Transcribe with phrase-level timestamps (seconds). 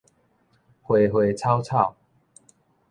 [0.81, 1.95] 花花草草